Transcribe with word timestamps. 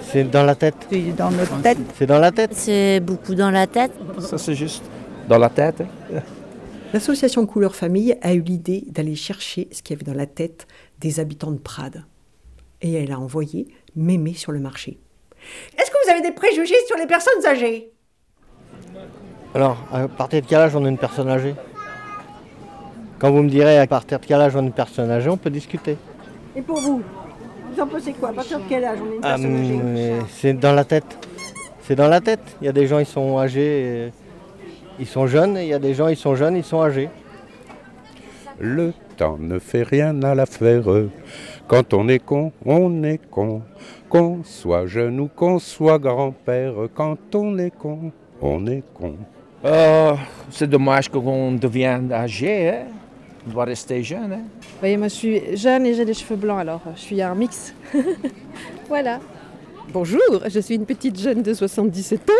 C'est 0.00 0.24
dans 0.24 0.44
la 0.44 0.54
tête. 0.54 0.74
C'est 0.90 1.12
dans 1.16 1.30
notre 1.30 1.62
tête. 1.62 1.78
C'est 1.94 2.06
dans 2.06 2.18
la 2.18 2.32
tête. 2.32 2.54
C'est 2.54 3.00
beaucoup 3.00 3.34
dans 3.34 3.50
la 3.50 3.66
tête. 3.66 3.92
Ça, 4.18 4.38
c'est 4.38 4.54
juste 4.54 4.84
dans 5.28 5.38
la 5.38 5.48
tête. 5.48 5.82
L'association 6.92 7.46
Couleur 7.46 7.74
Famille 7.74 8.16
a 8.20 8.34
eu 8.34 8.40
l'idée 8.40 8.84
d'aller 8.88 9.14
chercher 9.14 9.68
ce 9.72 9.82
qu'il 9.82 9.96
y 9.96 9.98
avait 9.98 10.10
dans 10.10 10.16
la 10.16 10.26
tête 10.26 10.66
des 11.00 11.20
habitants 11.20 11.50
de 11.50 11.58
Prades. 11.58 12.04
Et 12.82 12.92
elle 12.92 13.12
a 13.12 13.18
envoyé 13.18 13.68
Mémé 13.96 14.34
sur 14.34 14.52
le 14.52 14.58
marché. 14.58 14.98
Est-ce 15.78 15.90
que 15.90 15.96
vous 16.04 16.10
avez 16.12 16.22
des 16.22 16.32
préjugés 16.32 16.74
sur 16.86 16.96
les 16.96 17.06
personnes 17.06 17.44
âgées? 17.46 17.92
Alors, 19.54 19.76
à 19.92 20.08
partir 20.08 20.40
de 20.42 20.46
quel 20.46 20.58
âge 20.58 20.76
on 20.76 20.84
est 20.84 20.88
une 20.88 20.98
personne 20.98 21.28
âgée? 21.28 21.54
Quand 23.18 23.30
vous 23.30 23.42
me 23.42 23.48
direz 23.48 23.78
à 23.78 23.86
partir 23.86 24.18
de 24.18 24.26
quel 24.26 24.40
âge 24.40 24.56
on 24.56 24.62
est 24.62 24.66
une 24.66 24.72
personne 24.72 25.10
âgée, 25.10 25.30
on 25.30 25.36
peut 25.36 25.50
discuter. 25.50 25.96
Et 26.56 26.62
pour 26.62 26.80
vous? 26.80 27.02
Vous 27.74 27.80
en 27.80 27.86
pensez 27.86 28.12
quoi? 28.12 28.30
À 28.30 28.32
partir 28.32 28.58
de 28.58 28.64
quel 28.68 28.84
âge 28.84 28.98
on 29.00 29.12
est 29.12 29.16
une 29.16 29.20
Ah, 29.22 29.28
personne 29.36 29.56
âgée? 29.56 29.80
mais 29.82 30.12
c'est 30.28 30.52
dans 30.54 30.72
la 30.72 30.84
tête. 30.84 31.28
C'est 31.82 31.94
dans 31.96 32.08
la 32.08 32.20
tête. 32.20 32.56
Il 32.60 32.66
y 32.66 32.68
a 32.68 32.72
des 32.72 32.86
gens, 32.86 32.98
ils 32.98 33.06
sont 33.06 33.38
âgés, 33.38 34.06
et 34.06 34.12
ils 34.98 35.06
sont 35.06 35.26
jeunes, 35.26 35.56
et 35.56 35.62
il 35.62 35.68
y 35.68 35.74
a 35.74 35.78
des 35.78 35.94
gens, 35.94 36.08
ils 36.08 36.16
sont 36.16 36.34
jeunes, 36.34 36.56
ils 36.56 36.64
sont 36.64 36.82
âgés. 36.82 37.08
Le 38.60 38.92
temps 39.16 39.36
ne 39.38 39.58
fait 39.58 39.82
rien 39.82 40.22
à 40.22 40.34
l'affaire. 40.34 40.84
Quand 41.66 41.94
on 41.94 42.08
est 42.08 42.18
con, 42.18 42.52
on 42.64 43.02
est 43.02 43.20
con. 43.30 43.62
Qu'on 44.08 44.44
soit 44.44 44.86
jeune 44.86 45.18
ou 45.20 45.28
qu'on 45.34 45.58
soit 45.58 45.98
grand-père, 45.98 46.74
quand 46.94 47.16
on 47.34 47.58
est 47.58 47.70
con, 47.76 48.12
on 48.42 48.66
est 48.66 48.82
con. 48.94 49.14
Euh, 49.64 50.14
c'est 50.50 50.68
dommage 50.68 51.08
qu'on 51.08 51.52
devienne 51.52 52.12
âgé. 52.12 52.68
Hein? 52.68 52.82
On 53.46 53.50
doit 53.50 53.64
rester 53.64 54.02
jeune. 54.02 54.32
Hein? 54.32 54.42
Vous 54.60 54.78
voyez, 54.78 54.96
moi 54.96 55.08
je 55.08 55.14
suis 55.14 55.56
jeune 55.56 55.86
et 55.86 55.94
j'ai 55.94 56.04
des 56.04 56.14
cheveux 56.14 56.36
blancs, 56.36 56.60
alors 56.60 56.80
je 56.94 57.00
suis 57.00 57.20
un 57.20 57.34
mix. 57.34 57.74
voilà. 58.88 59.20
Bonjour, 59.92 60.20
je 60.48 60.60
suis 60.60 60.76
une 60.76 60.86
petite 60.86 61.18
jeune 61.18 61.42
de 61.42 61.52
77 61.52 62.30
ans 62.30 62.32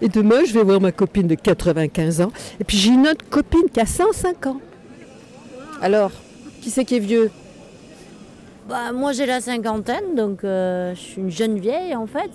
et 0.00 0.08
demain 0.08 0.44
je 0.46 0.52
vais 0.52 0.62
voir 0.62 0.80
ma 0.80 0.92
copine 0.92 1.26
de 1.26 1.34
95 1.34 2.20
ans 2.20 2.32
et 2.60 2.64
puis 2.64 2.76
j'ai 2.76 2.90
une 2.90 3.08
autre 3.08 3.24
copine 3.28 3.68
qui 3.72 3.80
a 3.80 3.86
105 3.86 4.46
ans. 4.46 4.60
Alors, 5.80 6.12
qui 6.60 6.70
c'est 6.70 6.84
qui 6.84 6.96
est 6.96 7.00
vieux? 7.00 7.30
Bah, 8.68 8.92
moi 8.92 9.12
j'ai 9.12 9.26
la 9.26 9.40
cinquantaine, 9.40 10.14
donc 10.14 10.44
euh, 10.44 10.94
je 10.94 11.00
suis 11.00 11.20
une 11.20 11.30
jeune 11.30 11.58
vieille 11.58 11.96
en 11.96 12.06
fait. 12.06 12.30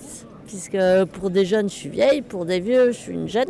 Puisque 0.47 0.77
pour 1.13 1.29
des 1.29 1.45
jeunes 1.45 1.69
je 1.69 1.75
suis 1.75 1.89
vieille, 1.89 2.21
pour 2.23 2.45
des 2.45 2.59
vieux 2.59 2.91
je 2.91 2.97
suis 2.97 3.13
une 3.13 3.29
jeune. 3.29 3.49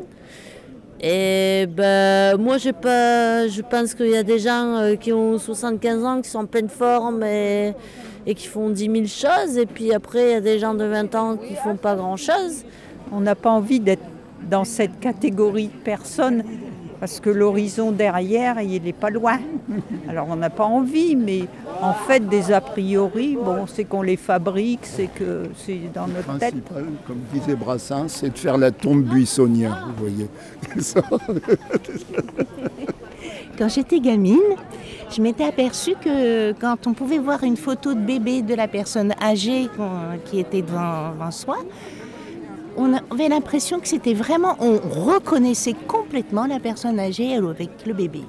Et 1.00 1.68
ben 1.68 2.38
moi 2.38 2.58
pas, 2.82 3.48
je 3.48 3.62
pense 3.62 3.94
qu'il 3.94 4.10
y 4.10 4.18
a 4.18 4.24
des 4.24 4.40
gens 4.40 4.78
euh, 4.78 4.96
qui 4.96 5.14
ont 5.14 5.38
75 5.38 6.04
ans, 6.04 6.22
qui 6.22 6.30
sont 6.30 6.40
en 6.40 6.46
pleine 6.46 6.70
forme 6.70 7.24
et, 7.24 7.74
et 8.26 8.34
qui 8.34 8.48
font 8.48 8.70
10 8.70 8.84
000 8.84 9.06
choses. 9.06 9.58
Et 9.58 9.68
puis 9.68 9.94
après 9.94 10.30
il 10.30 10.32
y 10.32 10.36
a 10.36 10.42
des 10.42 10.58
gens 10.58 10.74
de 10.74 10.86
20 10.86 11.16
ans 11.16 11.38
qui 11.38 11.54
font 11.56 11.76
pas 11.76 11.96
grand 11.96 12.18
chose. 12.18 12.64
On 13.12 13.20
n'a 13.20 13.36
pas 13.36 13.52
envie 13.52 13.80
d'être 13.80 14.04
dans 14.50 14.64
cette 14.64 15.00
catégorie 15.00 15.68
de 15.68 15.84
personnes 15.84 16.44
parce 17.00 17.20
que 17.20 17.30
l'horizon 17.30 17.92
derrière, 17.92 18.60
il 18.62 18.82
n'est 18.82 18.94
pas 18.94 19.10
loin. 19.10 19.40
Alors 20.10 20.28
on 20.30 20.36
n'a 20.36 20.50
pas 20.50 20.66
envie, 20.66 21.16
mais 21.16 21.44
en 21.82 21.94
fait, 21.94 22.28
des 22.28 22.52
a 22.52 22.62
priori, 22.62 23.38
bon, 23.42 23.68
c'est 23.68 23.84
qu'on 23.84 24.02
les 24.02 24.18
fabrique, 24.18 24.80
c'est 24.84 25.08
que 25.08 25.44
c'est 25.56 25.92
dans 25.94 26.08
notre 26.08 26.34
Le 26.34 26.40
tête. 26.40 26.64
principal, 26.64 26.86
comme 27.06 27.20
disait 27.34 27.56
Brassens, 27.56 28.08
c'est 28.10 28.30
de 28.32 28.38
faire 28.38 28.58
la 28.58 28.72
tombe 28.72 29.04
buissonnière, 29.04 29.88
vous 29.98 30.08
voyez. 30.08 30.28
Quand 33.58 33.70
j'étais 33.70 34.00
gamine, 34.00 34.40
je 35.10 35.20
m'étais 35.22 35.46
aperçue 35.46 35.96
que 36.04 36.52
quand 36.54 36.86
on 36.86 36.94
pouvait 36.94 37.18
voir 37.18 37.44
une 37.44 37.58
photo 37.58 37.96
de 37.96 38.00
bébé 38.00 38.44
de 38.44 38.54
la 38.54 38.68
personne 38.68 39.14
âgée 39.20 39.68
qui 40.26 40.40
était 40.40 40.62
devant, 40.62 41.12
devant 41.14 41.32
soi, 41.32 41.58
on 42.78 42.94
avait 42.94 43.30
l'impression 43.30 43.80
que 43.80 43.88
c'était 43.88 44.14
vraiment, 44.14 44.56
on 44.60 44.78
reconnaissait 44.78 45.76
complètement 45.88 46.46
la 46.46 46.60
personne 46.60 47.00
âgée 47.00 47.36
avec 47.36 47.70
le 47.86 47.94
bébé. 47.94 48.22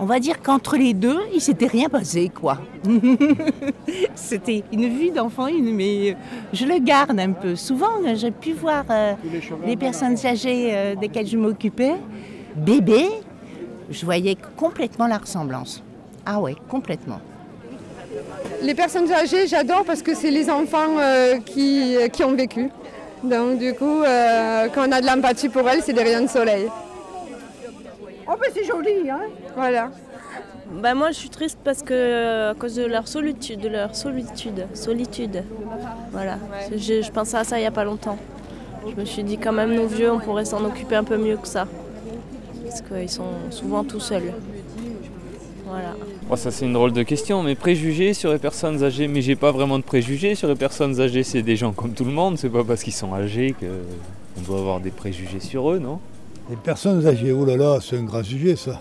On 0.00 0.04
va 0.06 0.20
dire 0.20 0.40
qu'entre 0.40 0.76
les 0.76 0.94
deux, 0.94 1.18
il 1.34 1.40
s'était 1.40 1.66
rien 1.66 1.88
passé, 1.88 2.30
quoi. 2.32 2.58
c'était 4.14 4.62
une 4.72 4.88
vue 4.96 5.10
d'enfant, 5.10 5.46
une- 5.48 5.74
mais 5.74 6.16
je 6.52 6.66
le 6.66 6.78
garde 6.78 7.18
un 7.18 7.32
peu. 7.32 7.56
Souvent, 7.56 7.90
j'ai 8.14 8.30
pu 8.30 8.52
voir 8.52 8.84
euh, 8.90 9.14
les 9.66 9.76
personnes 9.76 10.16
âgées 10.24 10.68
euh, 10.72 10.94
desquelles 10.94 11.26
je 11.26 11.36
m'occupais, 11.36 11.94
bébé, 12.56 13.06
je 13.90 14.04
voyais 14.04 14.36
complètement 14.56 15.06
la 15.08 15.18
ressemblance. 15.18 15.82
Ah 16.24 16.40
ouais, 16.40 16.54
complètement. 16.68 17.20
Les 18.62 18.74
personnes 18.74 19.10
âgées, 19.12 19.46
j'adore 19.46 19.84
parce 19.84 20.02
que 20.02 20.14
c'est 20.14 20.30
les 20.30 20.48
enfants 20.50 20.98
euh, 20.98 21.38
qui, 21.38 21.96
qui 22.12 22.24
ont 22.24 22.34
vécu. 22.34 22.68
Donc 23.22 23.58
du 23.58 23.74
coup, 23.74 24.02
euh, 24.02 24.68
quand 24.74 24.88
on 24.88 24.92
a 24.92 25.00
de 25.00 25.06
l'empathie 25.06 25.48
pour 25.48 25.68
elles, 25.68 25.82
c'est 25.82 25.92
des 25.92 26.02
rayons 26.02 26.22
de 26.22 26.28
soleil. 26.30 26.68
Oh, 28.30 28.34
ben 28.40 28.50
c'est 28.54 28.64
joli, 28.64 29.08
hein 29.10 29.20
Voilà. 29.56 29.90
Bah 30.70 30.92
moi 30.94 31.10
je 31.12 31.16
suis 31.16 31.30
triste 31.30 31.58
parce 31.64 31.82
que 31.82 32.50
à 32.50 32.54
cause 32.54 32.74
de 32.74 32.84
leur 32.84 33.08
solitude, 33.08 33.60
de 33.60 33.68
leur 33.68 33.96
solitude, 33.96 34.66
solitude. 34.74 35.42
Voilà. 36.12 36.36
Je, 36.70 37.00
je 37.00 37.10
pensais 37.10 37.38
à 37.38 37.44
ça 37.44 37.56
il 37.58 37.62
n'y 37.62 37.66
a 37.66 37.70
pas 37.70 37.84
longtemps. 37.84 38.18
Je 38.86 38.94
me 39.00 39.04
suis 39.06 39.22
dit 39.22 39.38
quand 39.38 39.52
même 39.52 39.74
nos 39.74 39.86
vieux 39.86 40.10
on 40.12 40.18
pourrait 40.18 40.44
s'en 40.44 40.62
occuper 40.64 40.96
un 40.96 41.04
peu 41.04 41.16
mieux 41.16 41.38
que 41.38 41.48
ça. 41.48 41.66
Parce 42.64 42.82
qu'ils 42.82 43.08
sont 43.08 43.32
souvent 43.50 43.82
tout 43.82 44.00
seuls. 44.00 44.32
Bon, 46.28 46.36
ça 46.36 46.50
c'est 46.50 46.66
une 46.66 46.74
drôle 46.74 46.92
de 46.92 47.02
question, 47.04 47.42
mais 47.42 47.54
préjugés 47.54 48.12
sur 48.12 48.30
les 48.30 48.38
personnes 48.38 48.84
âgées, 48.84 49.08
mais 49.08 49.22
j'ai 49.22 49.34
pas 49.34 49.50
vraiment 49.50 49.78
de 49.78 49.82
préjugés 49.82 50.34
sur 50.34 50.46
les 50.46 50.56
personnes 50.56 51.00
âgées, 51.00 51.22
c'est 51.22 51.40
des 51.40 51.56
gens 51.56 51.72
comme 51.72 51.92
tout 51.92 52.04
le 52.04 52.10
monde, 52.10 52.36
c'est 52.36 52.50
pas 52.50 52.62
parce 52.62 52.82
qu'ils 52.82 52.92
sont 52.92 53.14
âgés 53.14 53.54
qu'on 53.58 54.42
doit 54.42 54.58
avoir 54.58 54.80
des 54.80 54.90
préjugés 54.90 55.40
sur 55.40 55.70
eux, 55.70 55.78
non? 55.78 56.00
Les 56.50 56.56
personnes 56.56 57.06
âgées, 57.06 57.32
oh 57.32 57.46
là 57.46 57.56
là, 57.56 57.78
c'est 57.80 57.96
un 57.96 58.02
grand 58.02 58.22
sujet 58.22 58.56
ça. 58.56 58.78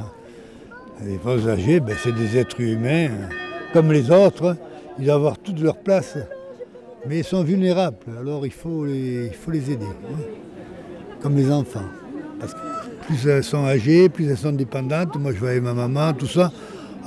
Les 1.06 1.16
personnes 1.16 1.52
âgées, 1.52 1.80
ben, 1.80 1.96
c'est 2.04 2.14
des 2.14 2.38
êtres 2.38 2.60
humains, 2.60 3.06
hein. 3.06 3.30
comme 3.72 3.94
les 3.94 4.12
autres, 4.12 4.58
ils 5.00 5.06
doivent 5.06 5.20
avoir 5.20 5.38
toute 5.38 5.62
leur 5.62 5.78
place, 5.78 6.18
mais 7.08 7.20
ils 7.20 7.24
sont 7.24 7.44
vulnérables, 7.44 7.96
alors 8.20 8.46
il 8.46 8.52
faut 8.52 8.84
les, 8.84 9.28
il 9.28 9.34
faut 9.34 9.52
les 9.52 9.72
aider, 9.72 9.86
hein. 9.86 10.20
comme 11.22 11.38
les 11.38 11.50
enfants. 11.50 11.88
Parce 12.42 12.54
que 12.54 12.60
plus 13.06 13.26
elles 13.26 13.44
sont 13.44 13.66
âgées, 13.66 14.10
plus 14.10 14.30
elles 14.30 14.38
sont 14.38 14.52
dépendantes. 14.52 15.16
Moi 15.16 15.32
je 15.32 15.40
voyais 15.40 15.62
ma 15.62 15.74
maman, 15.74 16.12
tout 16.12 16.28
ça. 16.28 16.52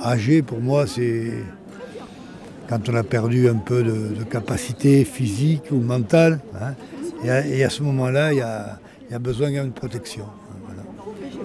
Âgé 0.03 0.41
pour 0.41 0.59
moi 0.59 0.87
c'est 0.87 1.31
quand 2.67 2.87
on 2.87 2.95
a 2.95 3.03
perdu 3.03 3.49
un 3.49 3.55
peu 3.55 3.83
de, 3.83 4.23
capacité 4.23 5.03
physique 5.03 5.63
ou 5.71 5.81
mentale. 5.81 6.39
hein. 6.55 6.73
Et, 7.25 7.63
à, 7.65 7.69
ce 7.69 7.83
moment-là, 7.83 8.31
il 8.31 8.37
y 8.37 8.41
a, 8.41 8.79
y 9.11 9.13
a 9.13 9.19
besoin 9.19 9.51
d'une 9.51 9.73
protection. 9.73 10.23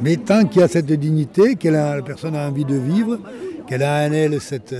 Mais 0.00 0.16
tant 0.18 0.44
qu'il 0.44 0.60
y 0.60 0.64
a 0.64 0.68
cette 0.68 0.90
dignité, 0.92 1.56
que 1.56 1.68
la 1.68 2.00
personne 2.00 2.36
a 2.36 2.46
envie 2.48 2.64
de 2.64 2.76
vivre, 2.76 3.18
qu'elle 3.66 3.82
a 3.82 4.06
en 4.06 4.12
elle 4.12 4.40
cette, 4.40 4.74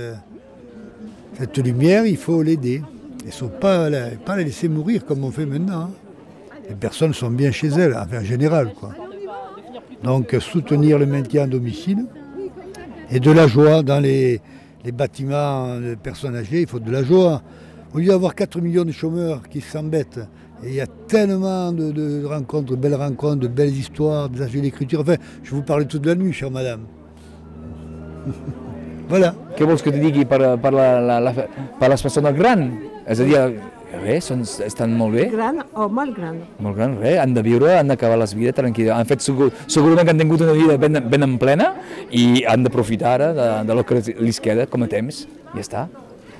cette 1.37 1.57
lumière, 1.57 2.05
il 2.05 2.17
faut 2.17 2.41
l'aider. 2.41 2.81
Il 3.21 3.27
ne 3.27 3.31
faut 3.31 3.47
pas 3.49 3.89
la, 3.89 4.11
pas 4.11 4.37
la 4.37 4.43
laisser 4.43 4.69
mourir 4.69 5.05
comme 5.05 5.25
on 5.25 5.31
fait 5.31 5.45
maintenant. 5.45 5.81
hein. 5.81 5.91
Les 6.69 6.75
personnes 6.75 7.13
sont 7.13 7.29
bien 7.29 7.51
chez 7.51 7.67
elles, 7.67 7.93
enfin 7.93 8.21
en 8.21 8.25
général. 8.25 8.73
Quoi. 8.73 8.93
Donc 10.03 10.33
soutenir 10.39 10.97
le 10.97 11.05
maintien 11.05 11.43
à 11.43 11.47
domicile 11.47 12.05
et 13.11 13.19
de 13.19 13.31
la 13.31 13.47
joie 13.47 13.83
dans 13.83 13.99
les, 13.99 14.41
bâtiments 14.93 15.79
de 15.79 15.95
personnes 15.95 16.35
âgées, 16.35 16.61
il 16.61 16.67
faut 16.67 16.79
de 16.79 16.91
la 16.91 17.03
joie. 17.03 17.41
Au 17.93 17.99
lieu 17.99 18.07
d'avoir 18.07 18.35
4 18.35 18.61
millions 18.61 18.85
de 18.85 18.91
chômeurs 18.91 19.41
qui 19.49 19.59
s'embêtent, 19.59 20.19
il 20.63 20.73
y 20.73 20.81
a 20.81 20.87
tellement 20.87 21.71
de, 21.71 22.25
rencontres, 22.25 22.71
de 22.71 22.75
belles 22.75 22.95
rencontres, 22.95 23.41
de 23.41 23.47
belles 23.47 23.73
histoires, 23.73 24.29
des 24.29 24.41
ateliers 24.41 24.61
d'écriture. 24.61 25.01
Enfin, 25.01 25.15
je 25.43 25.51
vous 25.51 25.61
parlais 25.61 25.85
toute 25.85 26.05
la 26.05 26.15
nuit, 26.15 26.33
chère 26.33 26.51
madame. 26.51 26.81
voilà. 29.09 29.35
Que 29.57 29.89
t'hi 29.89 29.99
digui 29.99 30.25
per, 30.25 30.57
per, 30.61 30.71
la, 30.71 31.01
la, 31.01 31.19
la, 31.19 31.33
dir, 33.25 33.51
res, 34.03 34.25
són, 34.29 34.41
estan 34.65 34.95
molt 34.97 35.15
bé, 35.15 35.27
Gran 35.31 35.61
o 35.73 35.87
molt 35.89 36.15
gran? 36.15 36.41
molt 36.59 36.75
grans, 36.75 36.99
res, 36.99 37.19
han 37.21 37.33
de 37.35 37.43
viure, 37.45 37.71
han 37.77 37.87
d'acabar 37.87 38.17
les 38.19 38.33
vides 38.35 38.55
tranquil·les. 38.57 38.91
Han 38.95 39.07
fet 39.09 39.23
segur, 39.23 39.51
segurament 39.67 40.07
que 40.07 40.15
han 40.15 40.19
tingut 40.23 40.43
una 40.43 40.55
vida 40.57 40.77
ben, 40.77 40.99
ben 41.09 41.23
en 41.23 41.37
plena 41.41 41.73
i 42.11 42.43
han 42.47 42.65
d'aprofitar 42.67 43.13
ara 43.17 43.31
de, 43.37 43.47
de 43.69 43.77
lo 43.79 43.85
que 43.87 44.01
li 44.19 44.33
queda 44.43 44.67
com 44.67 44.83
a 44.83 44.91
temps. 44.91 45.25
Ja 45.53 45.63
està. 45.63 45.87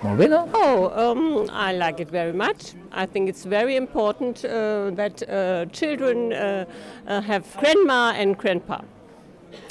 Molt 0.03 0.19
bé, 0.19 0.27
no? 0.29 0.44
Oh, 0.53 0.91
um, 1.11 1.49
I 1.49 1.71
like 1.73 1.99
it 1.99 2.11
very 2.11 2.33
much. 2.33 2.75
I 2.91 3.07
think 3.07 3.29
it's 3.29 3.45
very 3.45 3.75
important 3.75 4.44
uh, 4.45 4.91
that 4.94 5.23
uh, 5.27 5.65
children 5.71 6.33
uh, 6.33 6.65
uh, 7.07 7.21
have 7.21 7.45
grandma 7.59 8.13
and 8.15 8.38
grandpa. 8.38 8.81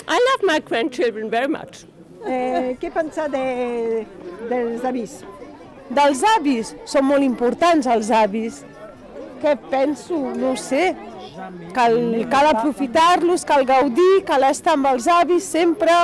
I 0.08 0.18
love 0.18 0.42
my 0.42 0.58
grandchildren 0.58 1.30
very 1.30 1.46
much. 1.48 1.84
Eh, 2.26 2.74
què 2.80 2.90
pensa 2.90 3.28
de, 3.30 4.04
dels 4.50 4.82
avis? 4.88 5.20
Dels 5.90 6.22
avis, 6.36 6.74
són 6.88 7.06
molt 7.06 7.22
importants 7.26 7.86
els 7.86 8.10
avis. 8.10 8.64
Què 9.42 9.54
penso? 9.70 10.18
No 10.34 10.54
ho 10.54 10.56
sé. 10.58 10.94
Cal, 11.76 11.96
cal 12.32 12.50
aprofitar-los, 12.54 13.44
cal 13.46 13.66
gaudir, 13.68 14.24
cal 14.26 14.48
estar 14.48 14.74
amb 14.74 14.88
els 14.94 15.06
avis 15.12 15.44
sempre 15.44 15.94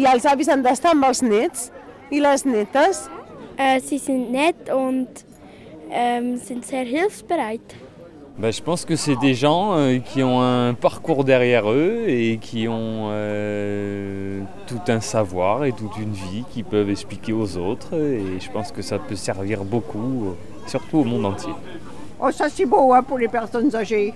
i 0.00 0.08
els 0.08 0.26
avis 0.26 0.48
han 0.48 0.64
d'estar 0.64 0.94
amb 0.96 1.06
els 1.10 1.22
nets 1.22 1.68
i 2.10 2.22
les 2.24 2.46
netes. 2.48 3.06
Äh, 3.58 3.80
sie 3.84 3.98
sind 3.98 4.30
nett 4.32 4.70
und 4.72 5.28
Ähm, 5.90 6.36
sind 6.36 6.64
sehr 6.64 6.84
hilfsbereit. 6.84 7.74
Ben, 8.38 8.52
je 8.52 8.62
pense 8.62 8.84
que 8.84 8.94
c'est 8.94 9.16
des 9.16 9.34
gens 9.34 9.76
euh, 9.76 9.98
qui 9.98 10.22
ont 10.22 10.40
un 10.40 10.72
parcours 10.74 11.24
derrière 11.24 11.70
eux 11.70 12.04
et 12.06 12.38
qui 12.38 12.68
ont 12.68 13.08
euh, 13.10 14.40
tout 14.68 14.80
un 14.86 15.00
savoir 15.00 15.64
et 15.64 15.72
toute 15.72 15.96
une 15.96 16.12
vie 16.12 16.44
qu'ils 16.50 16.64
peuvent 16.64 16.88
expliquer 16.88 17.32
aux 17.32 17.56
autres. 17.56 17.94
Et 17.94 18.38
je 18.40 18.50
pense 18.50 18.70
que 18.70 18.80
ça 18.80 18.98
peut 18.98 19.16
servir 19.16 19.64
beaucoup, 19.64 20.36
surtout 20.66 20.98
au 20.98 21.04
monde 21.04 21.26
entier. 21.26 21.52
Oh, 22.20 22.30
ça 22.30 22.48
c'est 22.48 22.66
beau 22.66 22.92
hein, 22.92 23.02
pour 23.02 23.18
les 23.18 23.28
personnes 23.28 23.74
âgées. 23.74 24.14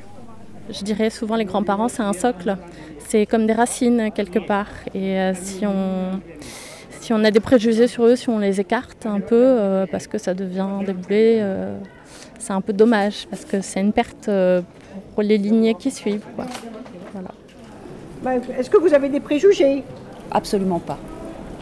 Je 0.70 0.84
dirais 0.84 1.10
souvent 1.10 1.36
les 1.36 1.44
grands-parents, 1.44 1.88
c'est 1.88 2.02
un 2.02 2.12
socle. 2.12 2.56
C'est 3.08 3.26
comme 3.26 3.46
des 3.46 3.52
racines 3.52 4.10
quelque 4.14 4.38
part. 4.38 4.68
Et 4.94 5.18
euh, 5.18 5.34
si, 5.34 5.66
on, 5.66 6.20
si 7.00 7.12
on 7.12 7.24
a 7.24 7.30
des 7.30 7.40
préjugés 7.40 7.88
sur 7.88 8.04
eux, 8.04 8.16
si 8.16 8.28
on 8.28 8.38
les 8.38 8.60
écarte 8.60 9.06
un 9.06 9.20
peu, 9.20 9.34
euh, 9.36 9.86
parce 9.90 10.06
que 10.06 10.18
ça 10.18 10.34
devient 10.34 10.68
des 10.86 10.92
boulets, 10.92 11.38
euh, 11.40 11.76
c'est 12.42 12.52
un 12.52 12.60
peu 12.60 12.72
dommage, 12.72 13.26
parce 13.30 13.44
que 13.44 13.60
c'est 13.60 13.80
une 13.80 13.92
perte 13.92 14.28
euh, 14.28 14.60
pour 15.14 15.22
les 15.22 15.38
lignées 15.38 15.74
qui 15.74 15.90
suivent. 15.90 16.24
Voilà. 16.36 17.30
Ben, 18.22 18.40
Est-ce 18.58 18.68
que 18.68 18.78
vous 18.78 18.92
avez 18.94 19.08
des 19.08 19.20
préjugés? 19.20 19.84
Absolument 20.30 20.78
pas. 20.80 20.98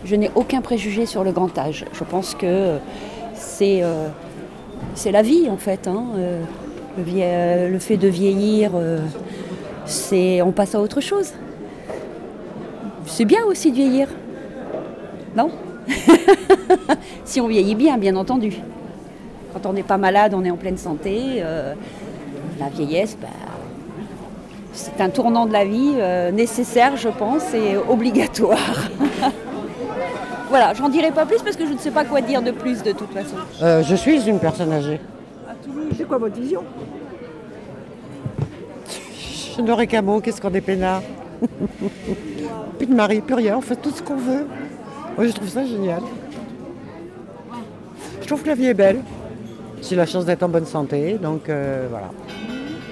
Je 0.05 0.17
n'ai 0.17 0.31
aucun 0.35 0.62
préjugé 0.62 1.05
sur 1.06 1.23
le 1.25 1.32
grand 1.32 1.56
âge. 1.59 1.85
Je 1.93 2.05
pense 2.05 2.35
que 2.35 2.77
c'est 3.35 3.82
euh, 3.82 4.09
c'est 4.94 5.12
la 5.12 5.23
vie 5.23 5.49
en 5.50 5.56
fait. 5.59 5.87
hein. 5.87 6.05
Euh, 6.17 6.41
Le, 6.97 7.03
vie- 7.05 7.21
euh, 7.23 7.69
le 7.69 7.79
fait 7.79 7.97
de 7.99 8.09
vieillir, 8.09 8.73
euh, 8.75 8.99
c'est 9.85 10.41
on 10.43 10.53
passe 10.53 10.75
à 10.75 10.81
autre 10.81 11.00
chose. 11.00 11.33
C'est 13.06 13.25
bien 13.26 13.44
aussi 13.44 13.71
de 13.71 13.76
vieillir. 13.76 14.09
Non? 15.37 15.50
Si 17.25 17.41
on 17.41 17.47
vieillit 17.49 17.75
bien, 17.76 17.97
bien 17.99 18.17
entendu. 18.17 18.53
Quand 19.52 19.67
on 19.67 19.73
n'est 19.73 19.82
pas 19.82 19.99
malade, 19.99 20.32
on 20.35 20.44
est 20.44 20.50
en 20.50 20.56
pleine 20.56 20.79
santé. 20.79 21.37
euh, 21.38 21.75
la 22.58 22.69
vieillesse, 22.69 23.17
bah, 23.20 23.29
c'est 24.73 25.00
un 25.00 25.08
tournant 25.08 25.47
de 25.47 25.52
la 25.52 25.64
vie 25.64 25.94
euh, 25.97 26.31
nécessaire, 26.31 26.97
je 26.97 27.08
pense, 27.08 27.55
et 27.55 27.76
obligatoire. 27.88 28.88
voilà, 30.50 30.75
j'en 30.75 30.88
dirai 30.88 31.11
pas 31.11 31.26
plus 31.26 31.43
parce 31.43 31.56
que 31.56 31.67
je 31.67 31.73
ne 31.73 31.79
sais 31.79 31.91
pas 31.91 32.05
quoi 32.05 32.20
dire 32.20 32.43
de 32.43 32.50
plus 32.50 32.82
de 32.82 32.93
toute 32.93 33.12
façon. 33.12 33.37
Euh, 33.62 33.82
je 33.82 33.94
suis 33.94 34.29
une 34.29 34.38
personne 34.38 34.73
âgée. 34.73 35.00
C'est 35.97 36.06
quoi 36.06 36.19
votre 36.19 36.38
vision? 36.38 36.62
Je 39.56 39.62
n'aurai 39.62 39.87
qu'un 39.87 40.02
mot, 40.02 40.20
qu'est-ce 40.20 40.41
qu'on 40.41 40.55
est 40.55 40.61
peinard? 40.61 41.02
Plus 42.79 42.87
de 42.87 42.94
mari, 42.94 43.20
plus 43.20 43.35
rien, 43.35 43.58
on 43.58 43.61
fait 43.61 43.76
tout 43.76 43.91
ce 43.91 44.02
qu'on 44.02 44.17
veut. 44.17 44.47
Moi 45.17 45.26
je 45.26 45.32
trouve 45.32 45.49
ça 45.49 45.67
génial. 45.67 46.00
Je 48.23 48.26
trouve 48.26 48.43
que 48.43 48.49
la 48.49 48.55
vie 48.55 48.67
est 48.67 48.75
belle. 48.75 49.00
J'ai 49.82 49.97
la 49.97 50.06
chance 50.06 50.25
d'être 50.25 50.43
en 50.43 50.49
bonne 50.49 50.67
santé, 50.67 51.19
donc 51.21 51.49
euh, 51.49 51.87
voilà. 51.91 52.11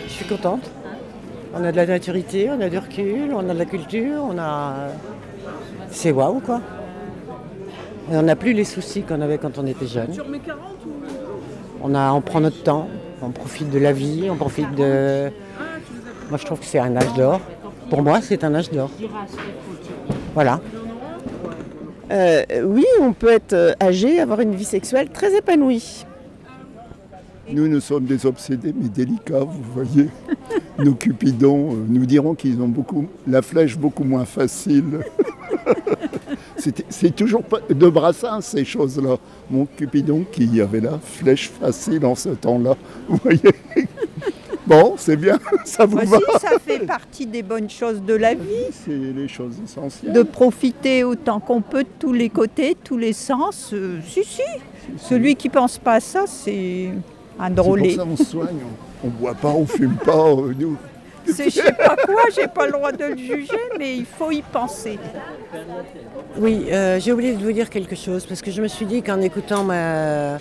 Je 0.06 0.12
suis 0.12 0.24
contente. 0.24 0.70
On 1.54 1.62
a 1.64 1.72
de 1.72 1.76
la 1.76 1.86
maturité, 1.86 2.50
on 2.50 2.60
a 2.60 2.68
du 2.68 2.78
recul, 2.78 3.30
on 3.34 3.48
a 3.48 3.54
de 3.54 3.58
la 3.58 3.64
culture, 3.64 4.22
on 4.22 4.38
a. 4.38 4.88
C'est 5.90 6.12
waouh 6.12 6.40
quoi. 6.40 6.60
Et 8.10 8.16
on 8.16 8.22
n'a 8.22 8.36
plus 8.36 8.52
les 8.52 8.64
soucis 8.64 9.02
qu'on 9.02 9.20
avait 9.20 9.38
quand 9.38 9.58
on 9.58 9.66
était 9.66 9.86
jeune. 9.86 10.12
On, 11.82 11.94
a, 11.94 12.12
on 12.12 12.20
prend 12.20 12.40
notre 12.40 12.62
temps, 12.62 12.88
on 13.22 13.30
profite 13.30 13.70
de 13.70 13.78
la 13.78 13.92
vie, 13.92 14.28
on 14.30 14.36
profite 14.36 14.74
de. 14.74 15.30
Moi 16.30 16.38
je 16.38 16.44
trouve 16.44 16.60
que 16.60 16.66
c'est 16.66 16.78
un 16.78 16.96
âge 16.96 17.14
d'or. 17.14 17.40
Pour 17.90 18.02
moi 18.02 18.20
c'est 18.22 18.44
un 18.44 18.54
âge 18.54 18.70
d'or. 18.70 18.90
Voilà. 20.34 20.60
Euh, 22.10 22.42
oui, 22.64 22.86
on 23.00 23.12
peut 23.12 23.30
être 23.30 23.52
euh, 23.52 23.72
âgé, 23.82 24.18
avoir 24.18 24.40
une 24.40 24.54
vie 24.54 24.64
sexuelle 24.64 25.10
très 25.10 25.36
épanouie. 25.36 26.06
Nous, 27.50 27.68
nous 27.68 27.80
sommes 27.80 28.04
des 28.04 28.26
obsédés, 28.26 28.74
mais 28.78 28.88
délicats, 28.88 29.40
vous 29.44 29.62
voyez. 29.74 30.08
Nos 30.78 30.94
cupidons 30.94 31.72
euh, 31.72 31.84
nous 31.88 32.06
diront 32.06 32.34
qu'ils 32.34 32.60
ont 32.60 32.68
beaucoup, 32.68 33.06
la 33.26 33.42
flèche 33.42 33.76
beaucoup 33.76 34.04
moins 34.04 34.24
facile. 34.24 35.00
C'est 36.88 37.14
toujours 37.14 37.42
de 37.70 37.88
brassin 37.88 38.40
ces 38.40 38.64
choses-là. 38.64 39.16
Mon 39.50 39.64
cupidon 39.64 40.24
qui 40.30 40.60
avait 40.60 40.80
la 40.80 40.98
flèche 40.98 41.50
facile 41.50 42.04
en 42.04 42.14
ce 42.14 42.30
temps-là. 42.30 42.76
Vous 43.08 43.18
voyez 43.22 43.40
Bon, 44.66 44.96
c'est 44.98 45.16
bien, 45.16 45.38
ça 45.64 45.86
vous 45.86 45.96
Bah 45.96 46.04
va 46.04 46.38
ça 46.38 46.58
fait 46.58 46.80
partie 46.80 47.24
des 47.24 47.42
bonnes 47.42 47.70
choses 47.70 48.02
de 48.02 48.12
la 48.12 48.34
vie. 48.34 48.66
C'est 48.70 48.90
les 48.90 49.26
choses 49.26 49.54
essentielles. 49.64 50.12
De 50.12 50.22
profiter 50.22 51.04
autant 51.04 51.40
qu'on 51.40 51.62
peut 51.62 51.84
de 51.84 51.88
tous 51.98 52.12
les 52.12 52.28
côtés, 52.28 52.76
tous 52.84 52.98
les 52.98 53.14
sens. 53.14 53.70
euh, 53.72 53.98
si, 54.06 54.24
si. 54.24 54.42
Celui 54.98 55.36
qui 55.36 55.48
pense 55.48 55.78
pas 55.78 55.94
à 55.94 56.00
ça, 56.00 56.24
c'est 56.26 56.90
un 57.38 57.50
drôlé. 57.50 57.90
C'est 57.90 57.96
pour 57.96 58.04
ça 58.04 58.10
qu'on 58.10 58.16
se 58.16 58.24
soigne. 58.30 58.56
On 59.04 59.06
ne 59.08 59.12
boit 59.12 59.34
pas, 59.34 59.48
on 59.48 59.66
fume 59.66 59.96
pas. 60.04 60.26
euh, 60.28 60.52
nous. 60.58 60.76
C'est 61.26 61.50
je 61.50 61.56
sais 61.56 61.72
pas 61.72 61.94
quoi, 62.06 62.22
j'ai 62.34 62.48
pas 62.48 62.64
le 62.66 62.72
droit 62.72 62.90
de 62.90 63.04
le 63.04 63.16
juger, 63.18 63.52
mais 63.78 63.96
il 63.96 64.06
faut 64.06 64.30
y 64.30 64.40
penser. 64.40 64.98
Oui, 66.38 66.66
euh, 66.72 66.98
j'ai 66.98 67.12
oublié 67.12 67.34
de 67.34 67.42
vous 67.44 67.52
dire 67.52 67.68
quelque 67.68 67.94
chose 67.96 68.24
parce 68.24 68.40
que 68.40 68.50
je 68.50 68.62
me 68.62 68.68
suis 68.68 68.86
dit 68.86 69.02
qu'en 69.02 69.20
écoutant 69.20 69.62
ma- 69.62 70.38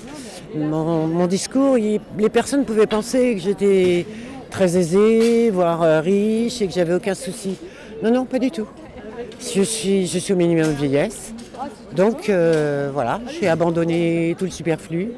mon, 0.56 1.08
mon 1.08 1.28
discours, 1.28 1.78
il- 1.78 2.00
les 2.18 2.30
personnes 2.30 2.64
pouvaient 2.64 2.88
penser 2.88 3.36
que 3.36 3.42
j'étais 3.42 4.06
très 4.50 4.78
aisée, 4.78 5.50
voire 5.50 5.84
euh, 5.84 6.00
riche 6.00 6.62
et 6.62 6.68
que 6.68 6.74
j'avais 6.74 6.94
aucun 6.94 7.16
souci. 7.16 7.58
Non, 8.02 8.12
non, 8.12 8.24
pas 8.26 8.40
du 8.40 8.50
tout. 8.50 8.68
Je 9.42 9.62
suis, 9.64 10.08
je 10.08 10.20
suis 10.20 10.34
au 10.34 10.38
minimum 10.38 10.68
de 10.68 10.78
vieillesse. 10.78 11.34
Donc 11.96 12.30
euh, 12.30 12.92
voilà, 12.94 13.20
j'ai 13.42 13.50
abandonné 13.50 14.36
tout 14.40 14.46
le 14.46 14.52
superflu. 14.52 15.10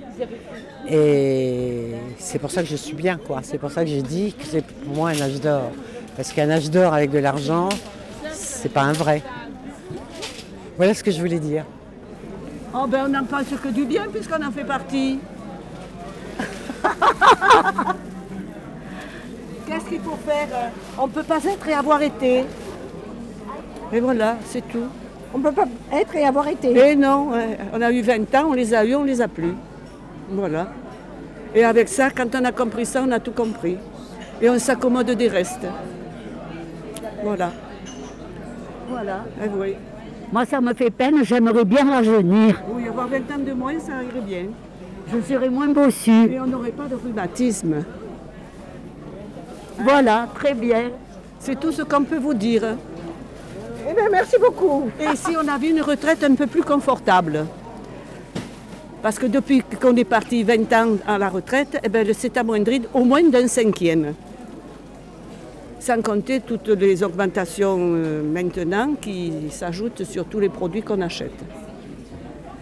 Et 0.91 1.91
c'est 2.17 2.39
pour 2.39 2.49
ça 2.51 2.63
que 2.63 2.67
je 2.67 2.75
suis 2.75 2.95
bien, 2.95 3.17
quoi. 3.17 3.41
C'est 3.43 3.59
pour 3.59 3.71
ça 3.71 3.83
que 3.83 3.89
j'ai 3.89 4.01
dit 4.01 4.33
que 4.33 4.45
c'est 4.45 4.65
pour 4.65 4.95
moi 4.95 5.09
un 5.09 5.21
âge 5.21 5.39
d'or. 5.39 5.71
Parce 6.15 6.33
qu'un 6.33 6.49
âge 6.49 6.71
d'or 6.71 6.93
avec 6.93 7.11
de 7.11 7.19
l'argent, 7.19 7.69
c'est 8.31 8.73
pas 8.73 8.81
un 8.81 8.93
vrai. 8.93 9.21
Voilà 10.77 10.93
ce 10.93 11.03
que 11.03 11.11
je 11.11 11.19
voulais 11.19 11.39
dire. 11.39 11.65
Oh 12.73 12.87
ben 12.87 13.05
on 13.05 13.09
n'en 13.09 13.23
pense 13.23 13.45
que 13.61 13.69
du 13.69 13.85
bien 13.85 14.07
puisqu'on 14.11 14.43
en 14.45 14.51
fait 14.51 14.63
partie. 14.63 15.19
Qu'est-ce 19.67 19.85
qu'il 19.85 19.99
faut 20.01 20.17
faire 20.25 20.47
euh, 20.53 20.69
On 20.97 21.07
ne 21.07 21.11
peut 21.11 21.23
pas 21.23 21.43
être 21.43 21.67
et 21.67 21.73
avoir 21.73 22.01
été. 22.01 22.45
Et 23.91 23.99
voilà, 23.99 24.37
c'est 24.45 24.67
tout. 24.67 24.87
On 25.33 25.37
ne 25.37 25.43
peut 25.43 25.51
pas 25.51 25.65
être 25.93 26.15
et 26.15 26.25
avoir 26.25 26.47
été. 26.47 26.71
Et 26.71 26.95
non, 26.95 27.31
ouais, 27.31 27.57
on 27.73 27.81
a 27.81 27.91
eu 27.91 28.01
20 28.01 28.33
ans, 28.35 28.47
on 28.49 28.53
les 28.53 28.73
a 28.73 28.85
eus, 28.85 28.95
on 28.95 29.03
les 29.03 29.21
a 29.21 29.27
plus. 29.27 29.53
Voilà. 30.31 30.67
Et 31.55 31.63
avec 31.63 31.89
ça, 31.89 32.09
quand 32.11 32.33
on 32.35 32.45
a 32.45 32.51
compris 32.51 32.85
ça, 32.85 33.03
on 33.05 33.11
a 33.11 33.19
tout 33.19 33.31
compris. 33.31 33.77
Et 34.41 34.49
on 34.49 34.59
s'accommode 34.59 35.11
des 35.11 35.27
restes. 35.27 35.67
Voilà. 37.23 37.51
Voilà. 38.89 39.25
Eh 39.43 39.49
oui. 39.49 39.75
Moi, 40.31 40.45
ça 40.45 40.61
me 40.61 40.73
fait 40.73 40.91
peine, 40.91 41.23
j'aimerais 41.23 41.65
bien 41.65 41.89
rajeunir. 41.89 42.61
Oui, 42.71 42.87
avoir 42.87 43.07
20 43.07 43.17
ans 43.17 43.43
de 43.45 43.51
moins, 43.53 43.79
ça 43.79 44.03
irait 44.03 44.21
bien. 44.21 44.45
Je 45.11 45.19
serais 45.21 45.49
moins 45.49 45.69
bossu. 45.69 46.31
Et 46.31 46.39
on 46.39 46.45
n'aurait 46.45 46.71
pas 46.71 46.85
de 46.85 46.95
rhumatisme. 46.95 47.83
Voilà, 49.79 50.27
très 50.35 50.53
bien. 50.53 50.91
C'est 51.39 51.59
tout 51.59 51.71
ce 51.71 51.81
qu'on 51.81 52.03
peut 52.03 52.19
vous 52.19 52.35
dire. 52.35 52.63
Eh 53.89 53.93
bien, 53.93 54.09
merci 54.11 54.35
beaucoup. 54.39 54.91
Et 54.99 55.05
ici, 55.13 55.35
on 55.41 55.47
a 55.47 55.57
vu 55.57 55.69
une 55.69 55.81
retraite 55.81 56.23
un 56.23 56.35
peu 56.35 56.45
plus 56.45 56.61
confortable. 56.61 57.45
Parce 59.01 59.17
que 59.17 59.27
depuis 59.27 59.63
qu'on 59.81 59.95
est 59.95 60.03
parti 60.03 60.43
20 60.43 60.73
ans 60.73 60.97
à 61.07 61.17
la 61.17 61.29
retraite, 61.29 61.79
eh 61.83 61.89
ben, 61.89 62.05
c'est 62.13 62.37
au 62.93 63.03
moins 63.05 63.23
d'un 63.23 63.47
cinquième. 63.47 64.13
Sans 65.79 66.01
compter 66.01 66.41
toutes 66.41 66.67
les 66.67 67.01
augmentations 67.03 67.77
euh, 67.79 68.21
maintenant 68.21 68.95
qui 68.99 69.31
s'ajoutent 69.49 70.03
sur 70.03 70.25
tous 70.25 70.41
les 70.41 70.49
produits 70.49 70.81
qu'on 70.81 70.99
achète. 71.01 71.31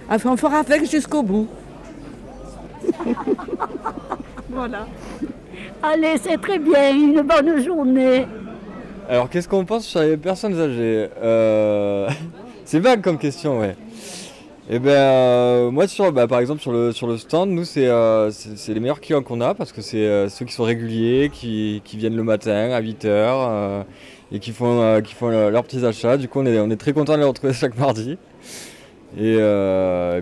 Enfin, 0.09 0.31
on 0.33 0.37
fera 0.37 0.59
avec 0.59 0.89
jusqu'au 0.89 1.23
bout. 1.23 1.47
voilà. 4.49 4.87
Allez, 5.81 6.17
c'est 6.21 6.39
très 6.39 6.59
bien, 6.59 6.95
une 6.95 7.21
bonne 7.21 7.63
journée. 7.63 8.27
Alors, 9.09 9.29
qu'est-ce 9.29 9.47
qu'on 9.47 9.65
pense 9.65 9.85
sur 9.85 10.01
les 10.01 10.17
personnes 10.17 10.59
âgées? 10.59 11.09
Euh, 11.21 12.09
C'est 12.65 12.79
vague 12.79 13.01
comme 13.01 13.17
question, 13.17 13.59
ouais. 13.59 13.75
Eh 14.69 14.79
ben, 14.79 14.89
euh, 14.89 15.71
moi, 15.71 15.87
sur, 15.87 16.11
bah, 16.11 16.27
par 16.27 16.39
exemple, 16.39 16.61
sur 16.61 16.73
le, 16.73 16.91
sur 16.91 17.07
le 17.07 17.17
stand, 17.17 17.49
nous, 17.51 17.63
c'est 17.63 17.87
euh, 17.87 18.29
les 18.67 18.79
meilleurs 18.81 18.99
clients 18.99 19.23
qu'on 19.23 19.39
a 19.39 19.53
parce 19.53 19.71
que 19.71 19.81
c'est 19.81 20.05
euh, 20.05 20.27
ceux 20.27 20.43
qui 20.43 20.53
sont 20.53 20.65
réguliers, 20.65 21.29
qui, 21.33 21.81
qui 21.85 21.95
viennent 21.95 22.17
le 22.17 22.23
matin 22.23 22.71
à 22.71 22.81
8h 22.81 23.85
et 24.33 24.39
qui 24.39 24.51
font, 24.51 25.01
qui 25.01 25.13
font 25.13 25.29
leurs 25.29 25.63
petits 25.63 25.85
achats. 25.85 26.17
Du 26.17 26.27
coup, 26.27 26.41
on 26.41 26.45
est, 26.45 26.59
on 26.59 26.69
est 26.69 26.75
très 26.75 26.91
content 26.91 27.13
de 27.13 27.19
les 27.19 27.23
retrouver 27.23 27.53
chaque 27.53 27.77
mardi. 27.77 28.17
Et, 29.17 29.37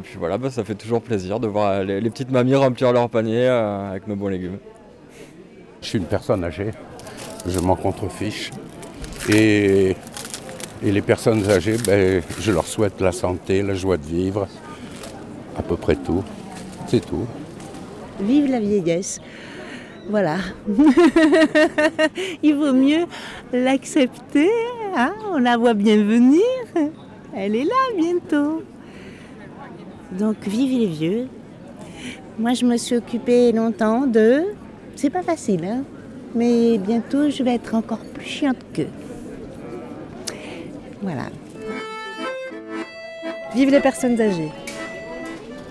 puis 0.03 0.17
voilà, 0.19 0.37
bah, 0.37 0.51
ça 0.51 0.63
fait 0.63 0.75
toujours 0.75 1.01
plaisir 1.01 1.39
de 1.39 1.47
voir 1.47 1.83
les, 1.83 1.99
les 1.99 2.09
petites 2.11 2.29
mamies 2.29 2.55
remplir 2.55 2.93
leur 2.93 3.09
panier 3.09 3.47
avec 3.47 4.07
nos 4.07 4.15
bons 4.15 4.27
légumes. 4.27 4.59
Je 5.81 5.87
suis 5.87 5.97
une 5.97 6.05
personne 6.05 6.43
âgée, 6.43 6.69
je 7.47 7.59
m'en 7.59 7.75
contrefiche. 7.75 8.51
Et, 9.29 9.95
et 10.83 10.91
les 10.91 11.01
personnes 11.01 11.49
âgées, 11.49 11.77
ben, 11.85 12.21
je 12.39 12.51
leur 12.51 12.65
souhaite 12.65 13.01
la 13.01 13.11
santé, 13.11 13.61
la 13.61 13.73
joie 13.73 13.97
de 13.97 14.05
vivre, 14.05 14.47
à 15.57 15.61
peu 15.61 15.75
près 15.75 15.95
tout. 15.95 16.23
C'est 16.87 17.05
tout. 17.05 17.25
Vive 18.21 18.49
la 18.49 18.59
vieillesse. 18.59 19.19
Voilà. 20.09 20.37
Il 22.43 22.55
vaut 22.55 22.73
mieux 22.73 23.05
l'accepter. 23.51 24.49
hein, 24.95 25.13
on 25.33 25.39
la 25.39 25.57
voit 25.57 25.73
bien 25.73 25.97
venir. 25.97 26.41
Elle 27.35 27.55
est 27.55 27.63
là 27.63 27.97
bientôt. 27.97 28.63
Donc 30.11 30.37
vive 30.45 30.79
les 30.79 30.85
vieux. 30.87 31.27
Moi 32.37 32.53
je 32.53 32.65
me 32.65 32.77
suis 32.77 32.95
occupée 32.95 33.51
longtemps 33.51 34.05
de... 34.05 34.43
C'est 34.95 35.09
pas 35.09 35.23
facile, 35.23 35.65
hein 35.65 35.83
mais 36.35 36.77
bientôt 36.77 37.29
je 37.29 37.41
vais 37.41 37.55
être 37.55 37.73
encore 37.73 37.99
plus 38.13 38.25
chiante 38.25 38.57
qu'eux. 38.73 38.87
Voilà. 41.05 41.25
Vive 43.53 43.69
les 43.69 43.79
personnes 43.79 44.19
âgées. 44.19 44.49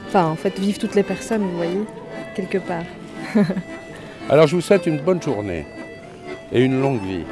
Enfin, 0.06 0.26
en 0.26 0.36
fait, 0.36 0.56
vive 0.60 0.78
toutes 0.78 0.94
les 0.94 1.02
personnes, 1.02 1.42
vous 1.42 1.56
voyez, 1.56 1.80
quelque 2.36 2.58
part. 2.58 2.84
Alors 4.30 4.46
je 4.46 4.54
vous 4.54 4.62
souhaite 4.62 4.86
une 4.86 5.00
bonne 5.00 5.20
journée 5.20 5.66
et 6.52 6.62
une 6.62 6.80
longue 6.80 7.02
vie. 7.02 7.24